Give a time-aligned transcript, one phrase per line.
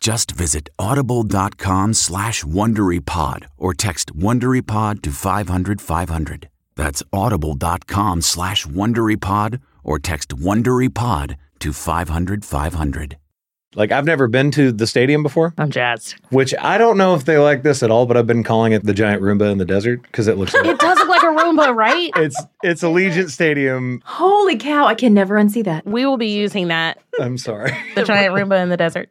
[0.00, 6.48] Just visit audible.com slash WonderyPod or text WonderyPod to 500, 500.
[6.74, 13.16] That's audible.com slash WonderyPod or text WonderyPod to 500, 500.
[13.76, 16.16] Like I've never been to the stadium before, I'm jazzed.
[16.30, 18.82] which I don't know if they like this at all, but I've been calling it
[18.82, 21.26] the giant Roomba in the desert because it looks like It does look like a
[21.26, 22.10] Roomba, right?
[22.16, 24.02] it's it's Allegiant Stadium.
[24.04, 25.86] Holy cow, I can never unsee that.
[25.86, 27.70] We will be using that, I'm sorry.
[27.94, 29.08] the giant Roomba in the desert.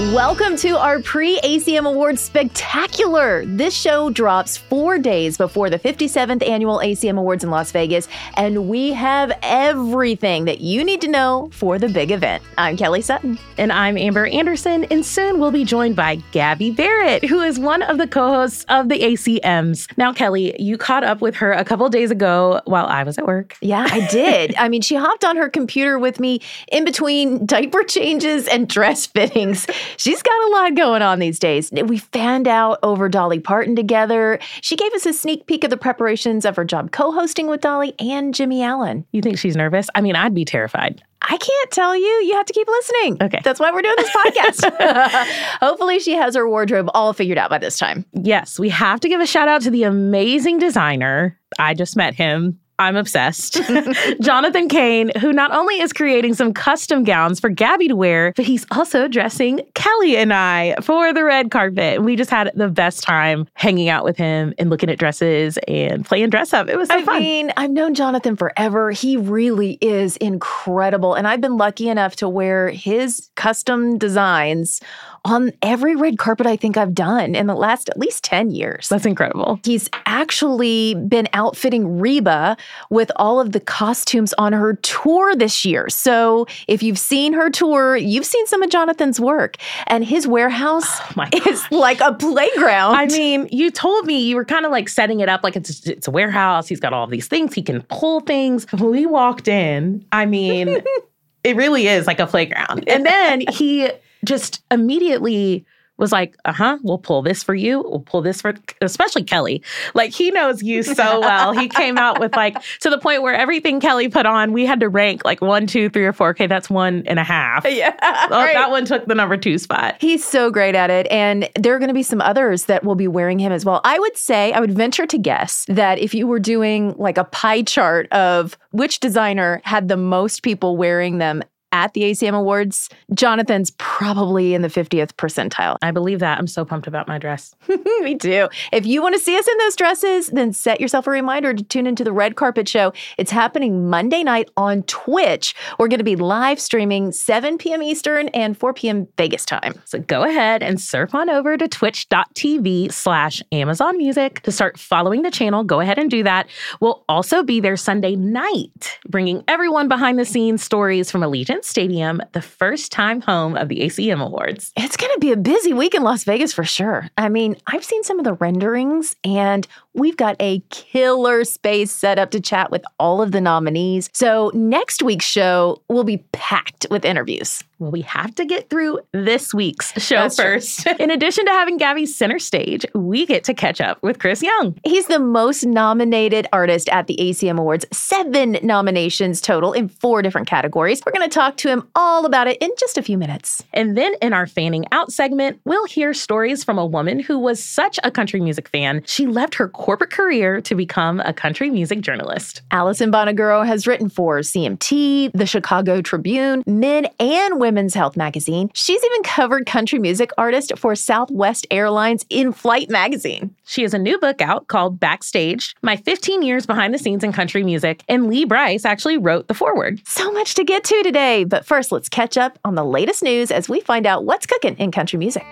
[0.00, 3.44] Welcome to our pre ACM Awards Spectacular.
[3.44, 8.66] This show drops four days before the 57th annual ACM Awards in Las Vegas, and
[8.66, 12.42] we have everything that you need to know for the big event.
[12.56, 13.38] I'm Kelly Sutton.
[13.58, 17.82] And I'm Amber Anderson, and soon we'll be joined by Gabby Barrett, who is one
[17.82, 19.86] of the co hosts of the ACMs.
[19.98, 23.26] Now, Kelly, you caught up with her a couple days ago while I was at
[23.26, 23.54] work.
[23.60, 24.54] Yeah, I did.
[24.58, 26.40] I mean, she hopped on her computer with me
[26.72, 29.66] in between diaper changes and dress fittings.
[29.96, 31.70] She's got a lot going on these days.
[31.72, 34.38] We fanned out over Dolly Parton together.
[34.60, 37.60] She gave us a sneak peek of the preparations of her job co hosting with
[37.60, 39.06] Dolly and Jimmy Allen.
[39.12, 39.88] You think she's nervous?
[39.94, 41.02] I mean, I'd be terrified.
[41.22, 42.02] I can't tell you.
[42.02, 43.18] You have to keep listening.
[43.22, 43.40] Okay.
[43.44, 45.26] That's why we're doing this podcast.
[45.60, 48.06] Hopefully, she has her wardrobe all figured out by this time.
[48.12, 51.38] Yes, we have to give a shout out to the amazing designer.
[51.58, 52.58] I just met him.
[52.80, 53.60] I'm obsessed.
[54.20, 58.46] Jonathan Kayne, who not only is creating some custom gowns for Gabby to wear, but
[58.46, 61.96] he's also dressing Kelly and I for the red carpet.
[61.96, 65.58] And we just had the best time hanging out with him and looking at dresses
[65.68, 66.70] and playing dress up.
[66.70, 67.20] It was so I fun.
[67.20, 68.90] mean, I've known Jonathan forever.
[68.92, 71.14] He really is incredible.
[71.14, 74.80] And I've been lucky enough to wear his custom designs
[75.24, 78.88] on every red carpet I think I've done in the last at least 10 years.
[78.88, 79.60] That's incredible.
[79.64, 82.56] He's actually been outfitting Reba
[82.90, 85.88] with all of the costumes on her tour this year.
[85.88, 89.56] So if you've seen her tour, you've seen some of Jonathan's work.
[89.86, 92.94] And his warehouse Oh is like a playground.
[92.94, 95.86] I mean, you told me you were kind of like setting it up like it's
[95.86, 96.68] it's a warehouse.
[96.68, 97.54] He's got all these things.
[97.54, 98.66] He can pull things.
[98.72, 100.82] When we walked in, I mean,
[101.44, 102.84] it really is like a playground.
[102.88, 103.90] And then he
[104.24, 105.64] just immediately
[106.00, 107.82] was like, uh huh, we'll pull this for you.
[107.82, 109.62] We'll pull this for, especially Kelly.
[109.94, 111.52] Like he knows you so well.
[111.52, 114.80] He came out with like, to the point where everything Kelly put on, we had
[114.80, 116.30] to rank like one, two, three, or four.
[116.30, 117.64] Okay, that's one and a half.
[117.68, 117.94] yeah.
[118.32, 118.54] Oh, right.
[118.54, 119.96] That one took the number two spot.
[120.00, 121.06] He's so great at it.
[121.10, 123.80] And there are going to be some others that will be wearing him as well.
[123.84, 127.24] I would say, I would venture to guess that if you were doing like a
[127.24, 131.42] pie chart of which designer had the most people wearing them
[131.72, 135.76] at the ACM Awards, Jonathan's probably in the 50th percentile.
[135.82, 136.38] I believe that.
[136.38, 137.54] I'm so pumped about my dress.
[138.00, 138.48] Me too.
[138.72, 141.62] If you want to see us in those dresses, then set yourself a reminder to
[141.62, 142.92] tune into the Red Carpet Show.
[143.18, 145.54] It's happening Monday night on Twitch.
[145.78, 147.82] We're going to be live streaming 7 p.m.
[147.82, 149.08] Eastern and 4 p.m.
[149.16, 149.80] Vegas time.
[149.84, 155.22] So go ahead and surf on over to twitch.tv slash Amazon Music to start following
[155.22, 155.64] the channel.
[155.64, 156.48] Go ahead and do that.
[156.80, 162.20] We'll also be there Sunday night, bringing everyone behind the scenes stories from Allegiant Stadium,
[162.32, 164.72] the first time home of the ACM Awards.
[164.76, 167.08] It's going to be a busy week in Las Vegas for sure.
[167.16, 172.18] I mean, I've seen some of the renderings, and we've got a killer space set
[172.18, 174.10] up to chat with all of the nominees.
[174.12, 177.62] So, next week's show will be packed with interviews.
[177.80, 180.86] Well, we have to get through this week's show That's first.
[181.00, 184.78] In addition to having Gabby center stage, we get to catch up with Chris Young.
[184.84, 190.46] He's the most nominated artist at the ACM Awards, seven nominations total in four different
[190.46, 191.00] categories.
[191.06, 193.64] We're going to talk to him all about it in just a few minutes.
[193.72, 197.64] And then in our fanning out segment, we'll hear stories from a woman who was
[197.64, 202.02] such a country music fan, she left her corporate career to become a country music
[202.02, 202.60] journalist.
[202.72, 208.68] Alison Bonaguro has written for CMT, the Chicago Tribune, Men and Women's Health magazine.
[208.74, 213.54] She's even covered country music artist for Southwest Airlines in Flight magazine.
[213.64, 217.32] She has a new book out called Backstage My 15 Years Behind the Scenes in
[217.32, 220.02] Country Music, and Lee Brice actually wrote the foreword.
[220.04, 223.52] So much to get to today, but first let's catch up on the latest news
[223.52, 225.46] as we find out what's cooking in country music.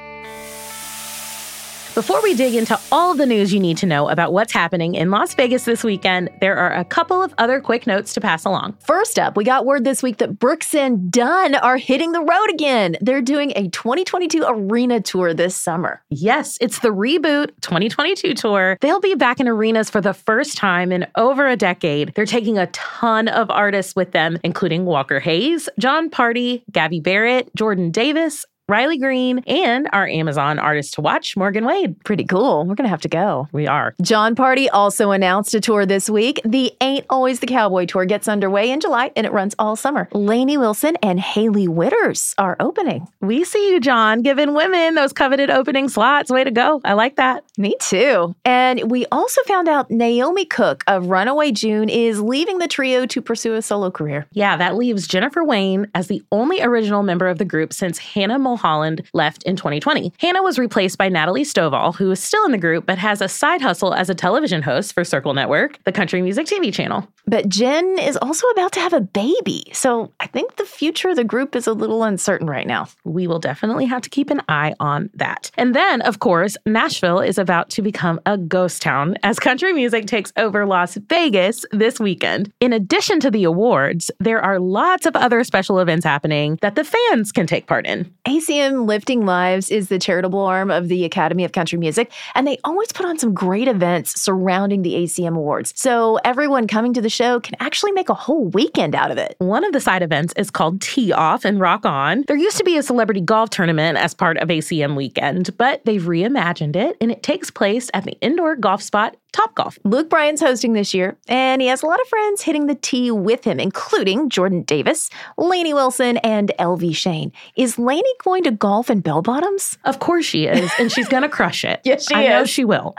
[1.99, 5.11] Before we dig into all the news you need to know about what's happening in
[5.11, 8.77] Las Vegas this weekend, there are a couple of other quick notes to pass along.
[8.87, 12.51] First up, we got word this week that Brooks and Dunn are hitting the road
[12.51, 12.97] again.
[13.01, 16.01] They're doing a 2022 arena tour this summer.
[16.09, 18.79] Yes, it's the Reboot 2022 tour.
[18.81, 22.13] They'll be back in arenas for the first time in over a decade.
[22.15, 27.51] They're taking a ton of artists with them, including Walker Hayes, Jon Pardi, Gabby Barrett,
[27.57, 31.99] Jordan Davis, Riley Green, and our Amazon artist to watch, Morgan Wade.
[32.05, 32.67] Pretty cool.
[32.67, 33.49] We're going to have to go.
[33.51, 33.95] We are.
[34.03, 36.39] Jon Pardi also announced a tour this week.
[36.45, 40.07] The Ain't Always the Cowboy tour gets underway in July and it runs all summer.
[40.13, 43.09] Lainey Wilson and Hailey Whitters are opening.
[43.23, 46.31] We see you, John, giving women those coveted opening slots.
[46.31, 46.83] Way to go.
[46.85, 47.45] I like that.
[47.59, 48.37] Me too.
[48.45, 53.21] And we also found out Naomi Cooke of Runaway June is leaving the trio to
[53.21, 54.29] pursue a solo career.
[54.33, 58.39] Yeah, that leaves Jennifer Wayne as the only original member of the group since Hannah
[58.39, 60.13] Mulholland left in 2020.
[60.21, 63.29] Hannah was replaced by Natalie Stovall, who is still in the group but has a
[63.29, 67.09] side hustle as a television host for Circle Network, the country music TV channel.
[67.29, 69.65] But Jen is also about to have a baby.
[69.75, 72.89] So I think the future of the group is a little uncertain right now.
[73.05, 75.51] We will definitely have to keep an eye on that.
[75.59, 80.07] And then, of course, Nashville is about to become a ghost town as country music
[80.07, 82.51] takes over Las Vegas this weekend.
[82.61, 86.85] In addition to the awards, there are lots of other special events happening that the
[86.85, 88.11] fans can take part in.
[88.25, 92.57] ACM Lifting Lives is the charitable arm of the Academy of Country Music, and they
[92.65, 95.75] always put on some great events surrounding the ACM Awards.
[95.77, 99.35] So everyone coming to the show can actually make a whole weekend out of it.
[99.39, 102.25] One of the side events is called Tee Off and Rock On.
[102.29, 106.03] There used to be a celebrity golf tournament as part of ACM Weekend, but they've
[106.03, 109.79] reimagined it and it takes place at the indoor golf spot Top Golf.
[109.85, 113.11] Luke Bryan's hosting this year, and he has a lot of friends hitting the tee
[113.11, 117.31] with him, including Jordan Davis, Lainey Wilson, and Elvie Shane.
[117.55, 119.77] Is Lainey going to golf in bell bottoms?
[119.85, 121.81] Of course she is, and she's gonna crush it.
[121.89, 122.95] Yes, she I know she will.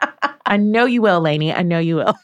[0.46, 1.54] I know you will, Lainey.
[1.54, 2.16] I know you will.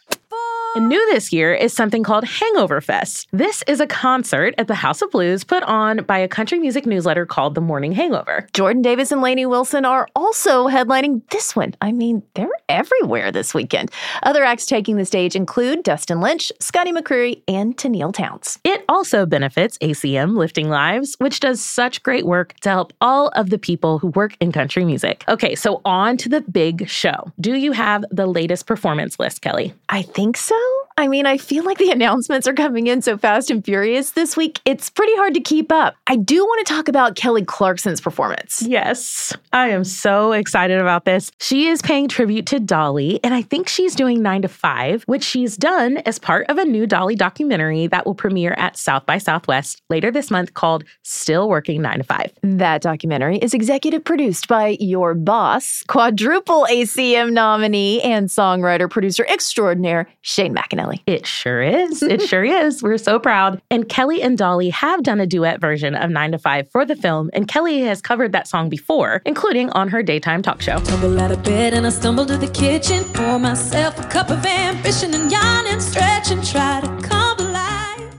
[0.75, 3.29] And new this year is something called Hangover Fest.
[3.31, 6.85] This is a concert at the House of Blues put on by a country music
[6.85, 8.45] newsletter called The Morning Hangover.
[8.51, 11.75] Jordan Davis and Lainey Wilson are also headlining this one.
[11.79, 13.89] I mean, they're everywhere this weekend.
[14.23, 18.59] Other acts taking the stage include Dustin Lynch, Scotty McCreery, and Tenille Townes.
[18.65, 23.49] It also benefits ACM Lifting Lives, which does such great work to help all of
[23.49, 25.23] the people who work in country music.
[25.29, 27.31] Okay, so on to the big show.
[27.39, 29.73] Do you have the latest performance list, Kelly?
[29.87, 30.64] I think so.
[30.97, 34.37] I mean, I feel like the announcements are coming in so fast and furious this
[34.37, 35.95] week, it's pretty hard to keep up.
[36.07, 38.61] I do want to talk about Kelly Clarkson's performance.
[38.61, 41.31] Yes, I am so excited about this.
[41.41, 45.23] She is paying tribute to Dolly, and I think she's doing 9 to 5, which
[45.23, 49.17] she's done as part of a new Dolly documentary that will premiere at South by
[49.17, 52.31] Southwest later this month called Still Working 9 to 5.
[52.43, 60.07] That documentary is executive produced by your boss, quadruple ACM nominee, and songwriter producer extraordinaire,
[60.21, 60.84] Shane McAnally.
[61.05, 62.01] It sure is.
[62.03, 62.81] It sure is.
[62.81, 63.61] We're so proud.
[63.69, 66.95] And Kelly and Dolly have done a duet version of 9 to 5 for the
[66.95, 70.79] film, and Kelly has covered that song before, including on her daytime talk show.
[70.79, 73.03] Tumble out of bed and I stumble to the kitchen.
[73.13, 78.15] Pour myself a cup of ambition and yawn and stretch and try to come alive.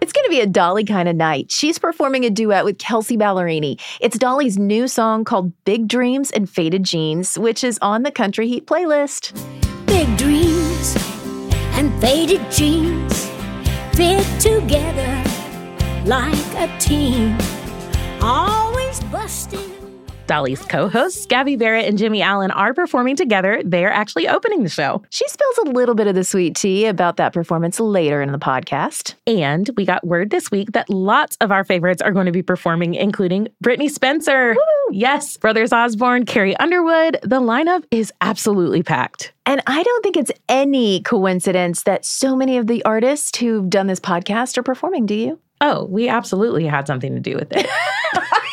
[0.00, 1.50] It's going to be a Dolly kind of night.
[1.52, 3.80] She's performing a duet with Kelsea Ballerini.
[4.00, 8.48] It's Dolly's new song called Big Dreams and Faded Jeans, which is on the Country
[8.48, 9.32] Heat playlist.
[9.86, 10.96] Big dreams
[11.78, 13.26] and faded jeans
[13.94, 15.22] fit together
[16.04, 17.38] like a team.
[18.20, 19.67] Always busting.
[20.28, 23.60] Dolly's co hosts, Gabby Barrett and Jimmy Allen, are performing together.
[23.64, 25.02] They're actually opening the show.
[25.10, 28.38] She spills a little bit of the sweet tea about that performance later in the
[28.38, 29.14] podcast.
[29.26, 32.42] And we got word this week that lots of our favorites are going to be
[32.42, 34.54] performing, including Brittney Spencer.
[34.90, 37.18] Yes, Brothers Osborne, Carrie Underwood.
[37.22, 39.32] The lineup is absolutely packed.
[39.46, 43.86] And I don't think it's any coincidence that so many of the artists who've done
[43.86, 45.38] this podcast are performing, do you?
[45.60, 47.66] Oh, we absolutely had something to do with it.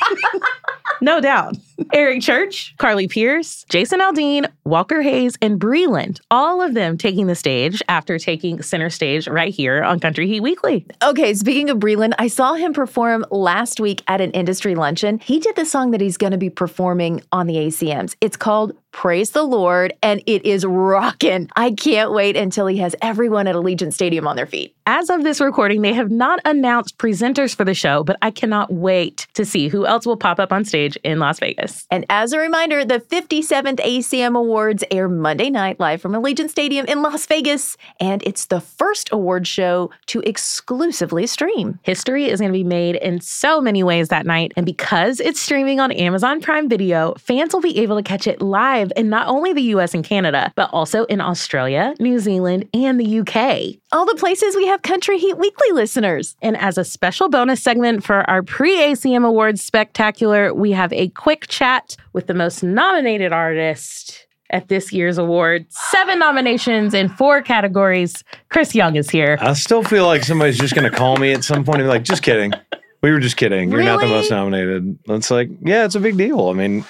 [1.02, 1.56] no doubt.
[1.94, 7.36] Eric Church, Carly Pearce, Jason Aldean, Walker Hayes, and Breland, all of them taking the
[7.36, 10.86] stage after taking center stage right here on Country Heat Weekly.
[11.04, 15.20] Okay, speaking of Breland, I saw him perform last week at an industry luncheon.
[15.20, 18.16] He did the song that he's going to be performing on the ACMs.
[18.22, 21.50] It's called Praise the Lord, and it is rocking.
[21.58, 24.74] I can't wait until he has everyone at Allegiant Stadium on their feet.
[24.88, 28.72] As of this recording, they have not announced presenters for the show, but I cannot
[28.72, 31.86] wait to see who else will pop up on stage in Las Vegas.
[31.92, 36.86] And as a reminder, the 57th ACM Awards air Monday night live from Allegiant Stadium
[36.86, 41.80] in Las Vegas, and it's the first award show to exclusively stream.
[41.84, 45.42] History is going to be made in so many ways that night, and because it's
[45.42, 49.28] streaming on Amazon Prime Video, fans will be able to catch it live in not
[49.28, 53.76] only the US and Canada, but also in Australia, New Zealand, and the UK.
[53.92, 56.36] All the places we have Country Heat Weekly listeners.
[56.42, 61.10] And as a special bonus segment for our pre ACM Awards spectacular, we have a
[61.10, 65.66] quick chat with the most nominated artist at this year's award.
[65.70, 68.24] Seven nominations in four categories.
[68.50, 69.38] Chris Young is here.
[69.42, 71.90] I still feel like somebody's just going to call me at some point and be
[71.90, 72.54] like, just kidding.
[73.02, 73.72] We were just kidding.
[73.72, 74.98] You're not the most nominated.
[75.10, 76.50] It's like, yeah, it's a big deal.
[76.50, 76.86] I mean,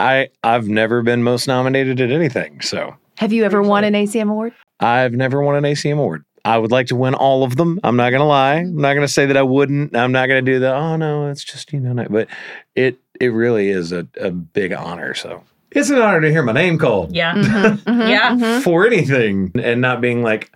[0.00, 2.60] I I've never been most nominated at anything.
[2.60, 4.52] So Have you ever won an ACM award?
[4.80, 6.24] I've never won an ACM award.
[6.44, 7.78] I would like to win all of them.
[7.84, 8.54] I'm not gonna lie.
[8.54, 9.94] I'm not gonna say that I wouldn't.
[9.94, 11.92] I'm not gonna do the oh no, it's just you know.
[11.92, 12.28] not-" But
[12.74, 15.12] it it really is a, a big honor.
[15.14, 17.34] So it's an honor to hear my name called Yeah.
[17.34, 18.00] Mm-hmm.
[18.08, 18.60] Yeah.
[18.60, 20.50] for anything and not being like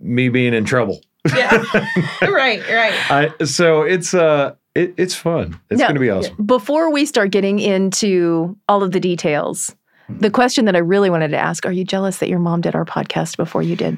[0.00, 1.00] me being in trouble.
[1.34, 1.62] Yeah.
[2.22, 3.10] right, right.
[3.40, 5.58] I so it's uh it, it's fun.
[5.70, 5.86] It's No.
[5.88, 6.36] gonna be awesome.
[6.44, 9.74] Before we start getting into all of the details,
[10.08, 12.74] the question that I really wanted to ask are you jealous that your mom did
[12.74, 13.96] our podcast before you did?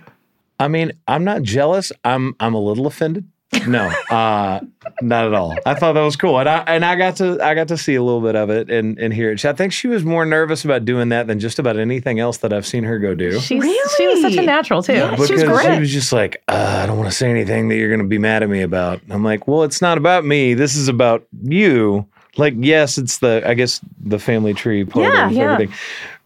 [0.61, 1.93] I mean, I'm not jealous.
[2.05, 3.27] I'm I'm a little offended.
[3.67, 4.61] No, uh,
[5.01, 5.57] not at all.
[5.65, 7.95] I thought that was cool, and I and I got to I got to see
[7.95, 9.45] a little bit of it and and hear it.
[9.45, 12.53] I think she was more nervous about doing that than just about anything else that
[12.53, 13.33] I've seen her go do.
[13.41, 13.63] She's,
[13.97, 14.95] She was such a natural, too.
[14.95, 15.11] Yeah.
[15.11, 15.75] because she was great.
[15.75, 18.07] she was just like, uh, I don't want to say anything that you're going to
[18.07, 19.01] be mad at me about.
[19.11, 20.55] I'm like, well, it's not about me.
[20.55, 22.07] This is about you.
[22.37, 25.53] Like, yes, it's the I guess the family tree part Yeah, of yeah.
[25.53, 25.75] everything.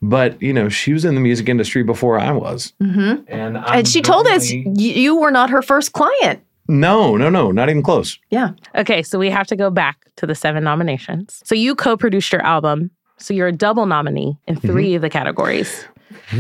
[0.03, 3.23] But you know, she was in the music industry before I was, Mm-hmm.
[3.29, 6.41] and And she told us y- you were not her first client.
[6.71, 8.19] No, no, no, not even close.
[8.31, 8.51] Yeah.
[8.75, 11.43] Okay, so we have to go back to the seven nominations.
[11.45, 12.91] So you co produced your album.
[13.19, 14.67] So you're a double nominee in mm-hmm.
[14.67, 15.85] 3 of the categories.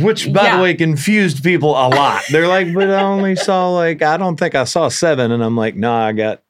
[0.00, 0.56] Which, by Yeah.
[0.56, 2.22] the way, confused people a lot.
[2.30, 5.56] They're like, but I only saw like I don't think I saw seven, and I'm
[5.56, 6.42] like, no, I got,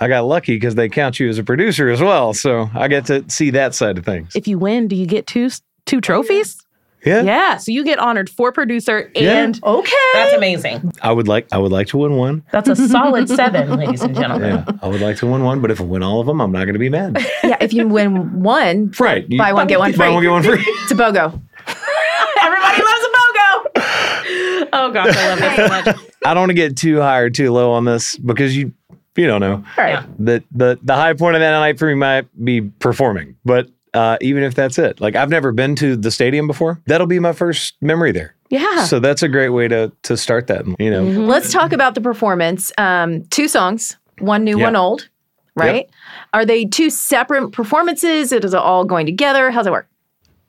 [0.00, 3.06] I got lucky because they count you as a producer as well, so I get
[3.06, 4.34] to see that side of things.
[4.34, 5.50] If you win, do you get two
[5.86, 6.61] two trophies?
[7.04, 9.42] Yeah, Yeah, so you get honored for producer Yeah.
[9.44, 9.92] and Okay.
[10.14, 10.92] that's amazing.
[11.02, 12.44] I would like, I would like to win one.
[12.52, 14.64] That's a solid seven, ladies and gentlemen.
[14.66, 16.52] Yeah, I would like to win one, but if I win all of them, I'm
[16.52, 17.18] not going to be mad.
[17.44, 17.56] yeah.
[17.60, 19.24] If you win one, Right?
[19.28, 19.98] You- Buy one, get one free.
[19.98, 20.62] Buy one, get one free.
[20.66, 21.40] it's a BOGO.
[22.42, 24.68] Everybody loves a BOGO.
[24.74, 25.96] Oh gosh, I love it so much.
[26.24, 28.72] I don't want to get too high or too low on this because you,
[29.16, 29.64] you don't know.
[29.76, 30.06] Yeah.
[30.18, 34.16] the the the high point of that night for me might be performing, but uh,
[34.20, 37.32] even if that's it, like I've never been to the stadium before, that'll be my
[37.32, 38.34] first memory there.
[38.50, 38.84] Yeah.
[38.84, 40.64] So that's a great way to to start that.
[40.78, 42.72] You know, Let's talk about the performance.
[42.78, 44.64] Um, two songs, one new, Yeah.
[44.64, 45.08] one old,
[45.56, 45.88] right?
[46.34, 48.32] Are they two separate performances?
[48.32, 49.50] Is it all going together?
[49.50, 49.88] How's it work?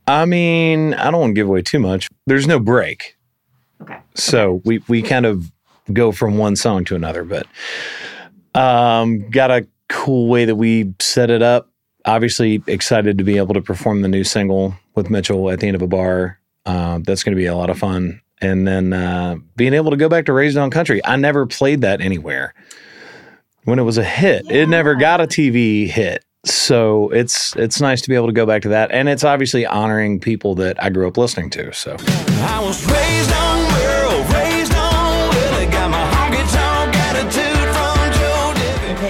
[0.08, 2.10] I mean, I don't want to give away too much.
[2.28, 3.16] There's no break,
[3.82, 4.00] Okay.
[4.16, 5.50] so we we kind of
[5.94, 7.48] go from one song to another, but
[8.56, 11.70] um, got a cool way that we set it up.
[12.06, 15.76] Obviously, excited to be able to perform the new single with Mitchell at the end
[15.76, 16.40] of a bar.
[16.66, 18.22] Uh, that's going to be a lot of fun.
[18.42, 21.04] And then uh, being able to go back to Raised on Country.
[21.06, 22.54] I never played that anywhere.
[23.64, 26.26] When it was a hit, it never got a TV hit.
[26.46, 29.66] So it's it's nice to be able to go back to that, and it's obviously
[29.66, 31.72] honoring people that I grew up listening to.
[31.72, 31.96] So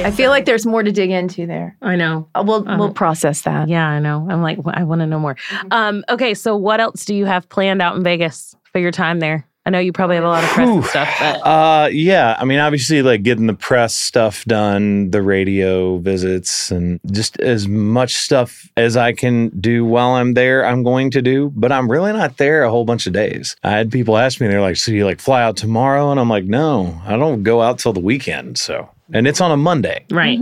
[0.04, 1.78] I feel like there's more to dig into there.
[1.82, 2.28] I know.
[2.36, 3.70] Uh, We'll we'll process that.
[3.70, 4.28] Yeah, I know.
[4.30, 5.38] I'm like, I want to know more.
[5.72, 9.20] Um, okay, so what else do you have planned out in Vegas for your time
[9.20, 9.48] there?
[9.66, 12.44] I know you probably have a lot of press and stuff, but Uh yeah, I
[12.44, 18.16] mean obviously like getting the press stuff done, the radio visits and just as much
[18.16, 22.12] stuff as I can do while I'm there, I'm going to do, but I'm really
[22.12, 23.56] not there a whole bunch of days.
[23.64, 26.30] I had people ask me they're like, "So you like fly out tomorrow?" and I'm
[26.30, 30.06] like, "No, I don't go out till the weekend." So, and it's on a Monday
[30.12, 30.40] right.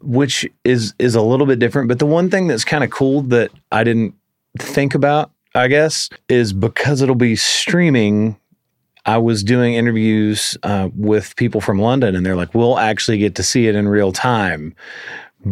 [0.00, 1.88] which is is a little bit different.
[1.88, 4.14] But the one thing that's kind of cool that I didn't
[4.58, 8.36] think about, I guess, is because it'll be streaming.
[9.04, 13.34] I was doing interviews uh, with people from London, and they're like, "We'll actually get
[13.36, 14.74] to see it in real time."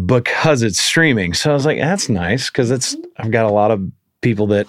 [0.06, 1.34] because it's streaming.
[1.34, 3.82] So I was like, that's nice because it's I've got a lot of
[4.20, 4.66] people that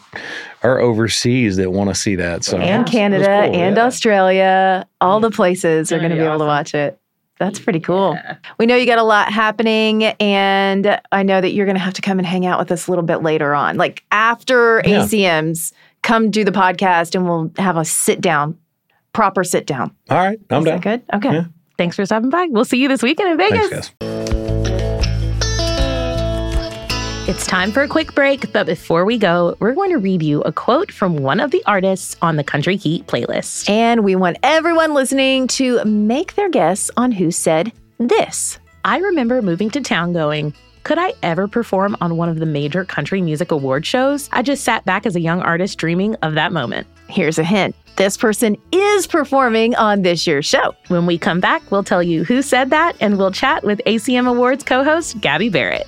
[0.64, 2.44] are overseas that want to see that.
[2.44, 3.86] So and Canada cool, and yeah.
[3.86, 7.00] Australia, all the places are Gonna be be able to watch it.
[7.42, 8.16] That's pretty cool.
[8.60, 11.96] We know you got a lot happening, and I know that you're going to have
[11.96, 13.78] to come and hang out with us a little bit later on.
[13.78, 15.06] Like after Yeah.
[15.06, 18.60] ACMs, come do the podcast and we'll have a sit down,
[19.14, 19.96] proper sit down.
[20.12, 20.80] All right, I'm Is done.
[20.80, 21.16] that good?
[21.16, 21.34] Okay.
[21.36, 21.44] Yeah.
[21.80, 22.46] Thanks for stopping by.
[22.52, 23.70] We'll see you this weekend in Vegas.
[23.70, 23.92] Thanks,
[27.32, 30.42] It's time for a quick break, but before we go, we're going to read you
[30.42, 33.70] a quote from one of the artists on the Country Heat playlist.
[33.70, 38.60] And we want everyone listening to make their guess on who said this.
[38.84, 42.84] I remember moving to town going, could I ever perform on one of the major
[42.84, 44.28] country music award shows?
[44.34, 46.86] I just sat back as a young artist dreaming of that moment.
[47.08, 50.76] Here's a hint this person is performing on this year's show.
[50.90, 54.28] When we come back, we'll tell you who said that and we'll chat with ACM
[54.28, 55.88] Awards co host Gabby Barrett.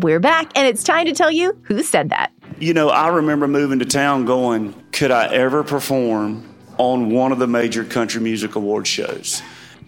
[0.00, 2.32] We're back, and it's time to tell you who said that.
[2.58, 7.38] You know, I remember moving to town going, could I ever perform on one of
[7.38, 9.42] the major country music award shows?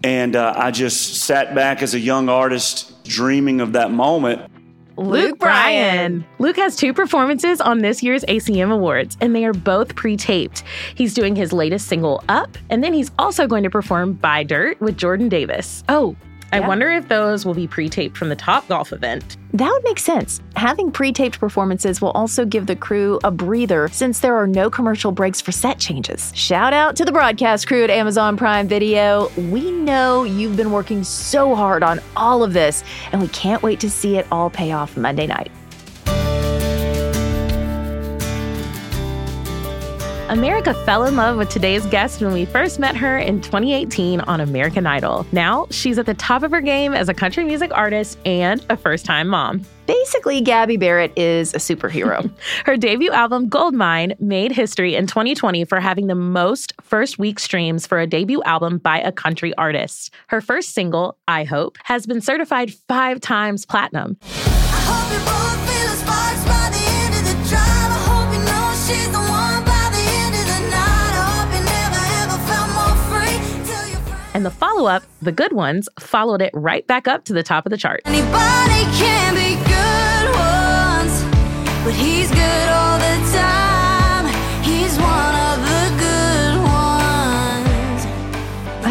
[0.05, 4.51] And uh, I just sat back as a young artist dreaming of that moment.
[4.99, 6.27] Luke Bryan.
[6.39, 10.63] Luke has two performances on this year's ACM Awards, and they are both pre taped.
[10.95, 14.79] He's doing his latest single, Up, and then he's also going to perform Buy Dirt
[14.79, 15.83] with Jordan Davis.
[15.89, 16.15] Oh,
[16.53, 16.69] I Yeah.
[16.69, 19.37] wonder if those will be pre taped from the Top Golf event.
[19.55, 20.41] That would make sense.
[20.55, 24.69] Having pre taped performances will also give the crew a breather since there are no
[24.71, 26.31] commercial breaks for set changes.
[26.35, 29.31] Shout out to the broadcast crew at Amazon Prime Video.
[29.51, 33.81] We know you've been working so hard on all of this, and we can't wait
[33.81, 35.51] to see it all pay off Monday night.
[40.33, 44.41] America fell in love with today's guest when we first met her in 2018 on
[44.41, 45.27] American Idol.
[45.31, 48.77] Now she's at the top of her game as a country music artist and a
[48.79, 49.67] first time mom.
[49.85, 52.31] Basically, Gabby Barrett is a superhero.
[52.65, 57.87] Her debut album, Goldmine, made history in 2020 for having the most first week streams
[57.87, 60.15] for a debut album by a country artist.
[60.29, 64.17] Her first single, I Hope, has been certified five times platinum.
[74.35, 77.67] And the follow up, The Good Ones, followed it right back up to the top
[77.67, 78.03] of the chart.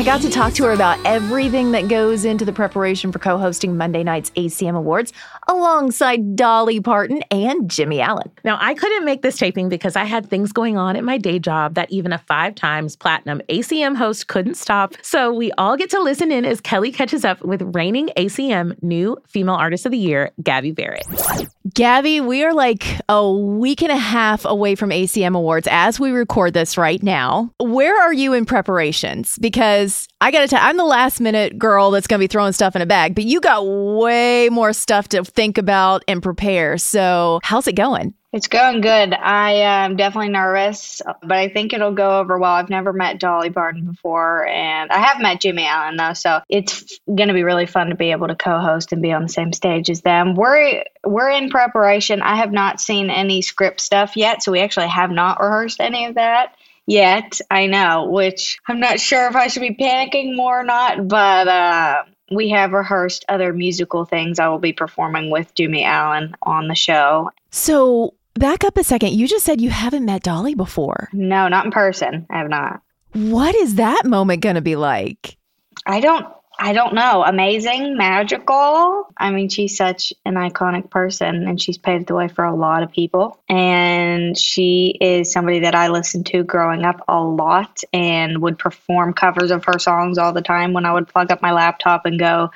[0.02, 3.38] I got to talk to her about everything that goes into the preparation for co
[3.38, 5.14] hosting Monday night's ACM Awards
[5.48, 8.32] alongside Dolly Parton and Jimmy Allen.
[8.44, 11.38] Now, I couldn't make this taping because I had things going on at my day
[11.38, 14.96] job that even a five times platinum ACM host couldn't stop.
[15.04, 19.18] So we all get to listen in as Kelly catches up with reigning ACM new
[19.28, 21.06] female artist of the year, Gabby Barrett.
[21.76, 26.10] Gabby, we are like a week and a half away from ACM Awards as we
[26.10, 27.52] record this right now.
[27.60, 29.38] Where are you in preparations?
[29.40, 32.54] Because I got to tell I'm the last minute girl that's going to be throwing
[32.54, 36.78] stuff in a bag, but you got way more stuff to think about and prepare.
[36.78, 38.14] So, how's it going?
[38.34, 39.14] It's going good.
[39.14, 42.54] I am definitely nervous, but I think it'll go over well.
[42.54, 46.98] I've never met Dolly Parton before, and I have met Jimmy Allen though, so it's
[47.08, 49.52] going to be really fun to be able to co-host and be on the same
[49.52, 50.36] stage as them.
[50.36, 52.22] We're we're in preparation.
[52.22, 56.06] I have not seen any script stuff yet, so we actually have not rehearsed any
[56.06, 56.56] of that
[56.88, 57.40] yet.
[57.50, 61.48] I know, which I'm not sure if I should be panicking more or not, but
[61.48, 66.68] uh, we have rehearsed other musical things I will be performing with Jimmy Allen on
[66.68, 67.32] the show.
[67.52, 69.14] So, back up a second.
[69.14, 71.10] You just said you haven't met Dolly before.
[71.14, 72.26] No, not in person.
[72.30, 72.82] I have not.
[73.14, 75.38] What is that moment going to be like?
[75.86, 76.26] I don't
[76.64, 77.24] I don't know.
[77.26, 79.12] Amazing, magical.
[79.18, 82.84] I mean, she's such an iconic person and she's paved the way for a lot
[82.84, 83.42] of people.
[83.50, 89.14] And she is somebody that I listened to growing up a lot and would perform
[89.14, 92.20] covers of her songs all the time when I would plug up my laptop and
[92.20, 92.52] go,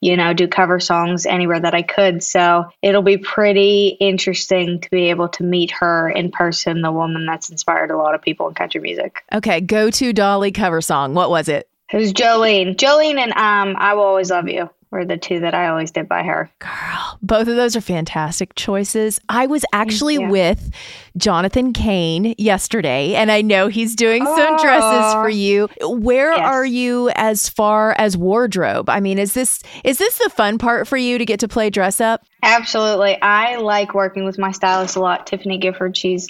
[0.00, 2.24] you know, do cover songs anywhere that I could.
[2.24, 7.24] So it'll be pretty interesting to be able to meet her in person, the woman
[7.24, 9.22] that's inspired a lot of people in country music.
[9.32, 11.14] Okay, go to Dolly cover song.
[11.14, 11.68] What was it?
[11.92, 12.76] Was Jolene.
[12.76, 16.08] Jolene and um, I Will Always Love You were the two that I always did
[16.08, 16.48] by her.
[16.60, 19.20] Girl, both of those are fantastic choices.
[19.28, 20.28] I was actually you.
[20.28, 20.70] with
[21.16, 25.22] Jonathan Kayne yesterday, and I know he's doing some dresses Oh.
[25.22, 25.68] for you.
[25.82, 28.88] Where are you as far as wardrobe?
[28.88, 31.70] I mean, is this is this the fun part for you to get to play
[31.70, 32.24] dress up?
[32.46, 33.20] Absolutely.
[33.22, 35.26] I like working with my stylist a lot.
[35.26, 36.28] Tiffany Gifford, she's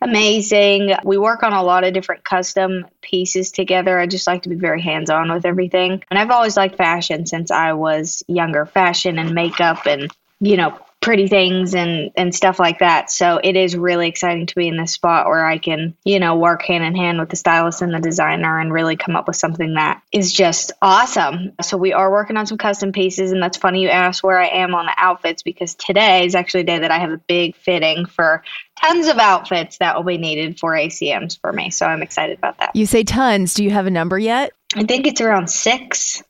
[0.00, 0.94] amazing.
[1.04, 3.96] We work on a lot of different custom pieces together.
[3.96, 6.02] I just like to be very hands on with everything.
[6.10, 10.76] And I've always liked fashion since I was younger fashion and makeup and, you know,
[11.04, 13.10] pretty things and and stuff like that.
[13.10, 16.36] So it is really exciting to be in this spot where I can, you know,
[16.36, 19.36] work hand in hand with the stylist and the designer and really come up with
[19.36, 21.52] something that is just awesome.
[21.62, 24.46] So we are working on some custom pieces and that's funny you asked where I
[24.46, 27.54] am on the outfits because today is actually a day that I have a big
[27.54, 28.42] fitting for
[28.80, 31.68] tons of outfits that will be needed for ACMs for me.
[31.68, 32.74] So I'm excited about that.
[32.74, 33.52] You say tons.
[33.52, 34.52] Do you have a number yet?
[34.74, 36.22] I think it's around 6.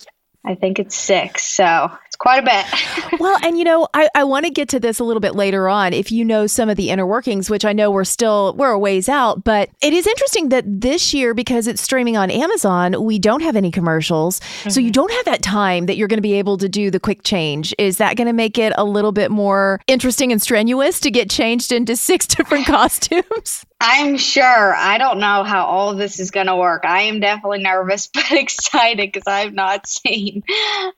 [0.45, 1.45] I think it's 6.
[1.45, 3.21] So it's quite a bit.
[3.21, 5.69] well, and you know, I, I want to get to this a little bit later
[5.69, 5.93] on.
[5.93, 8.79] If you know some of the inner workings, which I know we're still we're a
[8.79, 13.19] ways out, but it is interesting that this year, because it's streaming on Amazon, we
[13.19, 14.93] don't have any commercials, so you mm-hmm.
[14.93, 17.75] don't have that time that you're going to be able to do the quick change.
[17.79, 21.29] Is that going to make it a little bit more interesting and strenuous to get
[21.29, 23.67] changed into six different costumes?
[23.87, 24.75] I'm sure.
[24.75, 26.87] I don't know how all of this is going to work.
[26.87, 30.43] I am definitely nervous but excited because I've not seen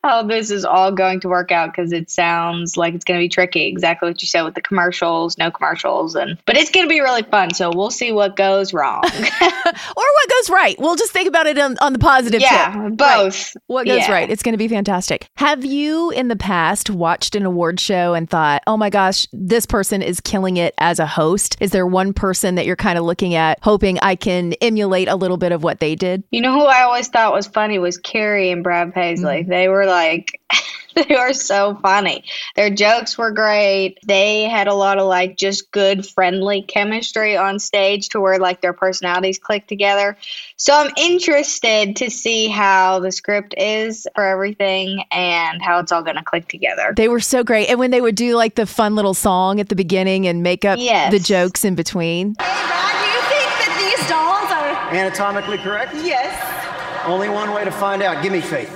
[0.05, 3.25] how this is all going to work out because it sounds like it's going to
[3.25, 3.67] be tricky.
[3.67, 7.01] Exactly what you said with the commercials, no commercials, and but it's going to be
[7.01, 7.53] really fun.
[7.55, 9.03] So we'll see what goes wrong.
[9.05, 10.77] or what goes right.
[10.79, 12.97] We'll just think about it on, on the positive Yeah, tip.
[12.97, 13.55] both.
[13.55, 13.63] Right.
[13.67, 14.13] What goes Yeah.
[14.13, 14.31] right?
[14.31, 15.29] It's going to be fantastic.
[15.37, 19.67] Have you in the past watched an award show and thought, oh my gosh, this
[19.67, 21.57] person is killing it as a host?
[21.61, 25.17] Is there one person that you're kind of looking at, hoping I can emulate a
[25.17, 26.23] little bit of what they did?
[26.31, 29.41] You know who I always thought was funny was Carrie and Brad Paisley.
[29.43, 29.51] Mm-hmm.
[29.51, 30.41] They were like,
[31.09, 32.25] they were so funny.
[32.55, 33.99] Their jokes were great.
[34.07, 38.63] They had a lot of like just good, friendly chemistry on stage to where like
[38.63, 40.17] their personalities click together.
[40.57, 46.03] So I'm interested to see how the script is for everything and how it's all
[46.03, 46.95] going to click together.
[46.97, 47.69] They were so great.
[47.69, 50.65] And when they would do like the fun little song at the beginning and make
[50.65, 51.13] up Yes.
[51.13, 52.33] the jokes in between.
[52.33, 55.95] Do you think that these dolls are Anatomically correct?
[55.95, 57.05] Yes.
[57.07, 58.23] Only one way to find out.
[58.23, 58.71] Give me faith.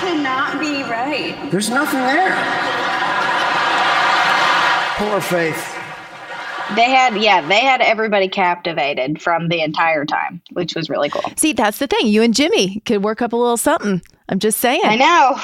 [0.00, 1.50] Cannot be right.
[1.50, 2.30] There's nothing there.
[4.96, 5.74] Poor faith.
[6.76, 11.22] They had, yeah, they had everybody captivated from the entire time, which was really cool.
[11.36, 12.06] See, that's the thing.
[12.06, 14.00] You and Jimmy could work up a little something.
[14.28, 14.80] I'm just saying.
[14.84, 15.40] I know.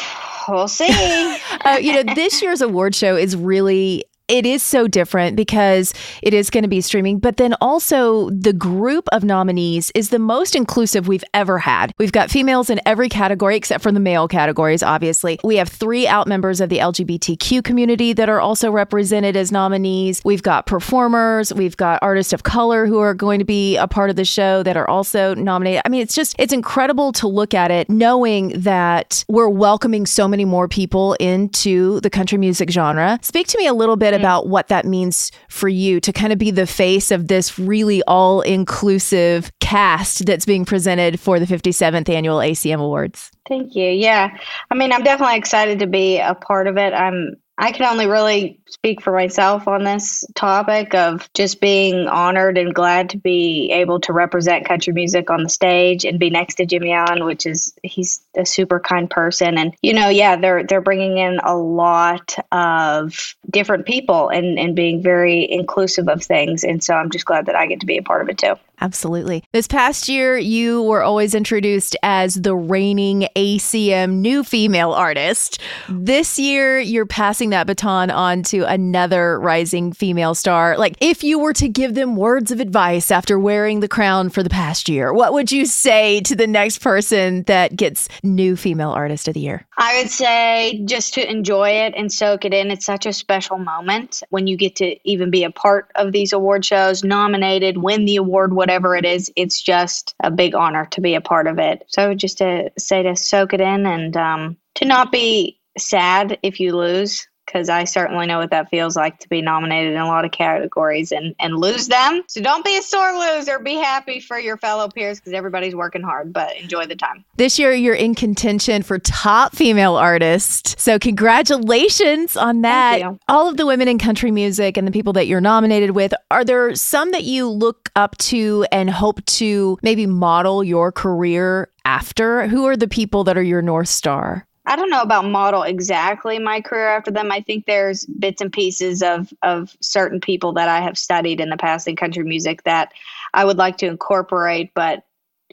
[0.48, 0.88] We'll see.
[1.64, 4.04] uh, you know, this year's award show is really.
[4.30, 8.52] It is so different because it is going to be streaming, but then also the
[8.52, 11.92] group of nominees is the most inclusive we've ever had.
[11.98, 15.40] We've got females in every category except for the male categories, obviously.
[15.42, 20.22] We have three out members of the LGBTQ community that are also represented as nominees.
[20.24, 24.10] We've got performers, we've got artists of color who are going to be a part
[24.10, 25.82] of the show that are also nominated.
[25.84, 30.28] I mean, it's just, it's incredible to look at it knowing that we're welcoming so
[30.28, 33.18] many more people into the country music genre.
[33.22, 34.26] Speak to me a little bit Mm-hmm.
[34.26, 38.02] about what that means for you to kind of be the face of this really
[38.06, 43.30] all inclusive cast that's being presented for the 57th annual ACM Awards.
[43.48, 43.86] Thank you.
[43.86, 44.36] Yeah.
[44.70, 46.92] I mean, I'm definitely excited to be a part of it.
[46.92, 52.56] I'm I can only really speak for myself on this topic of just being honored
[52.56, 56.54] and glad to be able to represent country music on the stage and be next
[56.54, 60.64] to Jimmy Allen, which is he's a super kind person and you know, yeah, they're
[60.64, 66.64] they're bringing in a lot of different people and and being very inclusive of things
[66.64, 68.54] and so I'm just glad that I get to be a part of it too.
[68.80, 69.44] Absolutely.
[69.52, 75.60] This past year, you were always introduced as the reigning ACM new female artist.
[75.88, 80.78] This year, you're passing that baton on to another rising female star.
[80.78, 84.42] Like, if you were to give them words of advice after wearing the crown for
[84.42, 88.90] the past year, what would you say to the next person that gets new female
[88.90, 89.66] artist of the year?
[89.76, 92.70] I would say just to enjoy it and soak it in.
[92.70, 96.32] It's such a special moment when you get to even be a part of these
[96.32, 99.32] award shows, nominated, win the award, whatever it is.
[99.36, 101.84] It's just a big honor to be a part of it.
[101.88, 106.60] So just to say to soak it in and um, to not be sad if
[106.60, 107.26] you lose.
[107.50, 110.30] Because I certainly know what that feels like to be nominated in a lot of
[110.30, 112.22] categories and, and lose them.
[112.28, 113.58] So don't be a sore loser.
[113.58, 117.24] Be happy for your fellow peers because everybody's working hard, but enjoy the time.
[117.36, 120.78] This year, you're in contention for top female artist.
[120.78, 123.02] So, congratulations on that.
[123.28, 126.44] All of the women in country music and the people that you're nominated with, are
[126.44, 132.46] there some that you look up to and hope to maybe model your career after?
[132.46, 134.46] Who are the people that are your North Star?
[134.70, 137.32] I don't know about model exactly my career after them.
[137.32, 141.50] I think there's bits and pieces of of certain people that I have studied in
[141.50, 142.92] the past in country music that
[143.34, 145.02] I would like to incorporate, but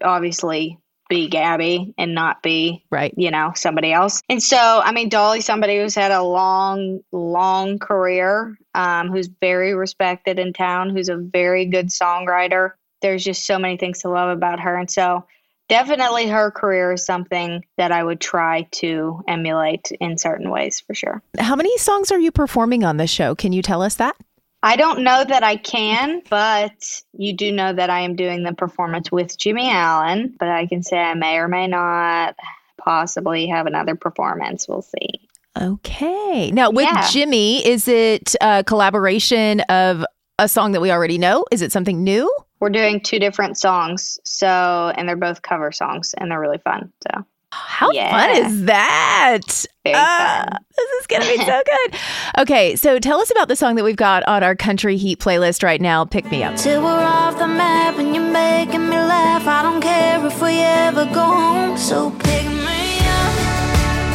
[0.03, 0.77] obviously
[1.09, 4.21] be Gabby and not be right, you know, somebody else.
[4.29, 9.73] And so, I mean, Dolly, somebody who's had a long, long career, um, who's very
[9.73, 12.73] respected in town, who's a very good songwriter.
[13.01, 15.25] There's just so many things to love about her, and so
[15.69, 20.93] definitely her career is something that I would try to emulate in certain ways for
[20.93, 21.21] sure.
[21.37, 23.35] How many songs are you performing on the show?
[23.35, 24.15] Can you tell us that?
[24.63, 28.53] I don't know that I can, but you do know that I am doing the
[28.53, 32.35] performance with Jimmy Allen, but I can say I may or may not
[32.77, 34.67] possibly have another performance.
[34.67, 35.21] We'll see.
[35.59, 36.51] Okay.
[36.51, 37.07] Now, with Yeah.
[37.09, 40.05] Jimmy, is it a collaboration of
[40.39, 41.45] a song that we already know?
[41.51, 42.31] Is it something new?
[42.59, 46.91] We're doing two different songs, so and they're both cover songs and they're really fun.
[47.07, 48.11] So How yeah.
[48.11, 49.65] fun is that?
[49.85, 50.59] Very Ah, fun.
[50.75, 51.99] This is going to be so good.
[52.39, 55.63] Okay, so tell us about the song that we've got on our Country Heat playlist
[55.63, 56.55] right now, Pick Me Up.
[56.55, 59.45] Till we're off the map and you're making me laugh.
[59.47, 61.77] I don't care if we ever go home.
[61.77, 63.33] So pick me up,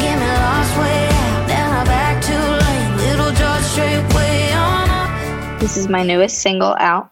[0.01, 3.07] get me lost way out, then I'm back too late.
[3.07, 5.59] Little George Strait way on up.
[5.61, 7.09] This is my newest single out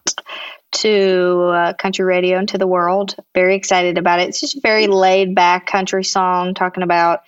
[0.81, 3.15] to uh, country radio and to the world.
[3.33, 4.29] Very excited about it.
[4.29, 7.21] It's just a very laid back country song talking about,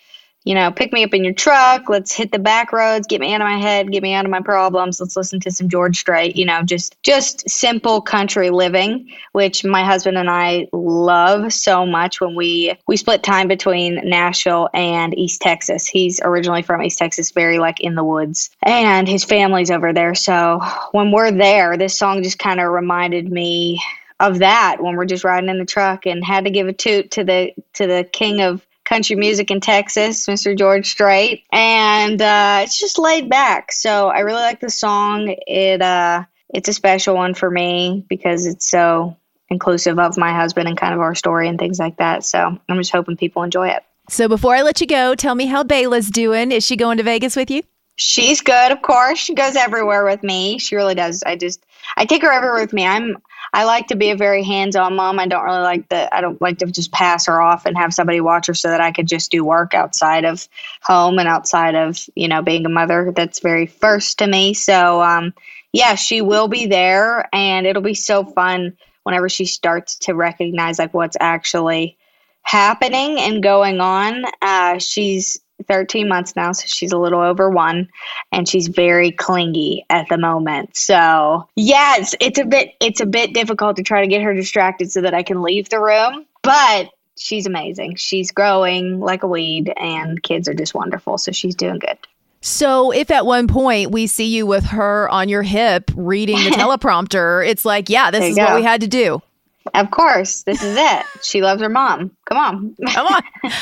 [0.44, 1.88] you know, pick me up in your truck.
[1.90, 3.08] Let's hit the back roads.
[3.08, 3.92] Get me out of my head.
[3.92, 5.00] Get me out of my problems.
[5.00, 6.36] Let's listen to some George Strait.
[6.36, 12.20] You know, just just simple country living, which my husband and I love so much.
[12.20, 15.88] When we we split time between Nashville and East Texas.
[15.88, 20.16] He's originally from East Texas, very like in the woods, and his family's over there.
[20.16, 20.60] So
[20.92, 23.82] when we're there, this song just kind of reminded me
[24.20, 27.12] of that when we're just riding in the truck and had to give a toot
[27.12, 30.58] to the to the king of country music in Texas, Mr.
[30.58, 31.44] George Strait.
[31.52, 33.72] And uh, it's just laid back.
[33.72, 35.36] So I really like the song.
[35.48, 39.18] It uh it's a special one for me because it's so
[39.50, 42.24] inclusive of my husband and kind of our story and things like that.
[42.24, 43.84] So I'm just hoping people enjoy it.
[44.10, 46.52] So before I let you go, tell me how Baylah's doing.
[46.52, 47.64] Is she going to Vegas with you?
[47.96, 49.20] She's good, of course.
[49.20, 50.58] She goes everywhere with me.
[50.58, 51.24] She really does.
[51.24, 51.64] I just
[51.96, 52.86] I take her everywhere with me.
[52.86, 53.18] I'm
[53.54, 55.20] I like to be a very hands-on mom.
[55.20, 57.94] I don't really like the I don't like to just pass her off and have
[57.94, 60.48] somebody watch her so that I could just do work outside of
[60.82, 63.14] home and outside of, you know, being a mother.
[63.16, 64.56] That's very first to me.
[64.56, 65.34] So um
[65.72, 70.80] yeah, she will be there and it'll be so fun whenever she starts to recognize
[70.80, 71.98] like what's actually
[72.42, 74.24] happening and going on.
[74.42, 77.90] Uh, she's 13 months now, so she's a little over one,
[78.32, 80.76] and she's very clingy at the moment.
[80.76, 84.92] So yes, it's, a bit it's a bit difficult to try to get her distracted
[84.92, 86.90] so that I can leave the room, but.
[87.16, 87.98] She's amazing.
[87.98, 91.20] She's growing like a weed, and kids are just wonderful.
[91.20, 92.00] So she's doing good.
[92.44, 96.50] So if at one point we see you with her on your hip reading the
[96.58, 99.22] teleprompter, it's like, yeah, this is what we had to do.
[99.74, 101.06] Of course, this is it.
[101.22, 102.12] She loves her mom.
[102.26, 102.76] Come on.
[102.90, 103.22] Come on.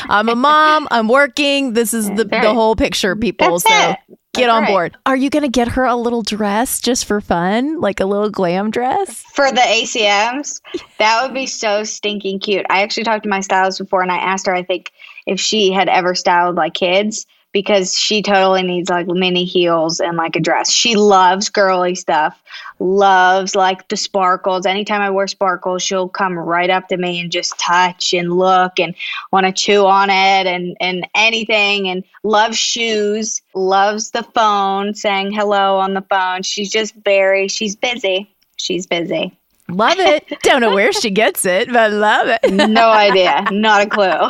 [0.09, 0.87] I'm a mom.
[0.91, 1.73] I'm working.
[1.73, 3.59] This is the, the whole picture, people.
[3.59, 4.17] That's so it.
[4.33, 4.69] get That's on right.
[4.69, 4.97] board.
[5.05, 7.79] Are you going to get her a little dress just for fun?
[7.79, 9.23] Like a little glam dress?
[9.33, 10.61] for the ACMs,
[10.97, 12.65] that would be so stinking cute.
[12.69, 14.91] I actually talked to my stylist before and I asked her, I think,
[15.27, 20.17] if she had ever styled like kids because she totally needs like mini heels and
[20.17, 20.71] like a dress.
[20.71, 22.41] She loves girly stuff,
[22.79, 24.65] loves like the sparkles.
[24.65, 28.79] Anytime I wear sparkles, she'll come right up to me and just touch and look
[28.79, 28.95] and
[29.31, 35.31] want to chew on it and, and anything and loves shoes, loves the phone, saying
[35.31, 36.43] hello on the phone.
[36.43, 38.33] She's just very, she's busy.
[38.55, 39.37] She's busy.
[39.71, 40.27] Love it.
[40.43, 42.53] Don't know where she gets it, but love it.
[42.69, 43.45] no idea.
[43.51, 44.29] Not a clue.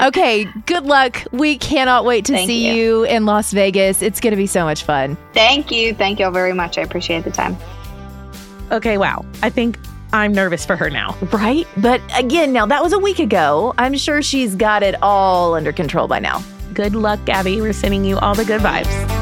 [0.08, 1.22] okay, good luck.
[1.32, 2.74] We cannot wait to Thank see you.
[2.74, 4.02] you in Las Vegas.
[4.02, 5.16] It's going to be so much fun.
[5.34, 5.94] Thank you.
[5.94, 6.78] Thank you all very much.
[6.78, 7.56] I appreciate the time.
[8.70, 9.24] Okay, wow.
[9.42, 9.78] I think
[10.12, 11.16] I'm nervous for her now.
[11.32, 11.66] Right?
[11.76, 13.74] But again, now that was a week ago.
[13.78, 16.42] I'm sure she's got it all under control by now.
[16.72, 17.60] Good luck, Gabby.
[17.60, 19.17] We're sending you all the good vibes.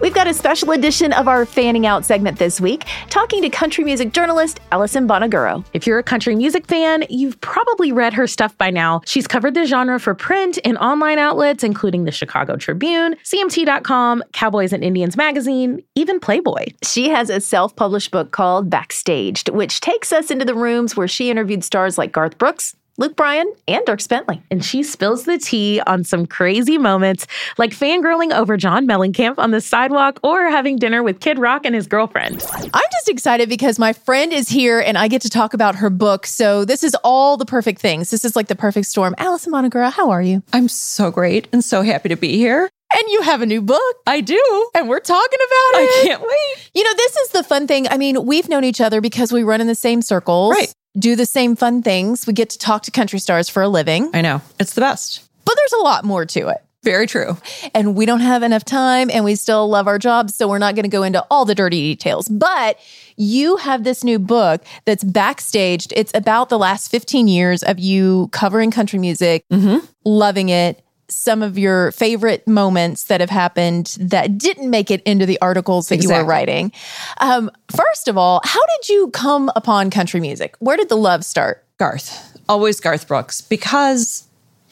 [0.00, 3.84] We've got a special edition of our Fanning Out segment this week, talking to country
[3.84, 5.62] music journalist Alison Bonaguro.
[5.74, 9.02] If you're a country music fan, you've probably read her stuff by now.
[9.04, 14.72] She's covered the genre for print and online outlets, including the Chicago Tribune, CMT.com, Cowboys
[14.72, 16.68] and Indians Magazine, even Playboy.
[16.82, 21.08] She has a self published book called Backstaged, which takes us into the rooms where
[21.08, 24.42] she interviewed stars like Garth Brooks, Luke Bryan, and Dierks Bentley.
[24.50, 29.52] And she spills the tea on some crazy moments, like fangirling over John Mellencamp on
[29.52, 32.44] the sidewalk or having dinner with Kid Rock and his girlfriend.
[32.52, 35.88] I'm just excited because my friend is here and I get to talk about her
[35.88, 36.26] book.
[36.26, 38.10] So this is all the perfect things.
[38.10, 39.14] This is like the perfect storm.
[39.16, 40.42] Alison Bonaguro, how are you?
[40.52, 42.68] I'm so great and so happy to be here.
[42.92, 43.96] And you have a new book.
[44.06, 44.70] I do.
[44.74, 45.90] And we're talking about it.
[45.90, 46.70] I can't wait.
[46.74, 47.88] You know, this is the fun thing.
[47.88, 50.50] I mean, we've known each other because we run in the same circles.
[50.50, 50.74] Right.
[50.98, 52.26] Do the same fun things.
[52.26, 54.10] We get to talk to country stars for a living.
[54.12, 54.42] I know.
[54.58, 55.28] It's the best.
[55.44, 56.62] But there's a lot more to it.
[56.82, 57.36] Very true.
[57.74, 60.34] And we don't have enough time and we still love our jobs.
[60.34, 62.26] So we're not going to go into all the dirty details.
[62.28, 62.78] But
[63.16, 65.92] you have this new book that's backstaged.
[65.94, 69.84] It's about the last 15 years of you covering country music, mm-hmm.
[70.04, 70.82] loving it.
[71.10, 75.88] Some of your favorite moments that have happened that didn't make it into the articles
[75.88, 76.22] that you Exactly.
[76.24, 76.72] were writing.
[77.18, 80.54] Um, first of all, how did you come upon country music?
[80.60, 81.64] Where did the love start?
[81.78, 82.38] Garth.
[82.48, 84.24] Always Garth Brooks because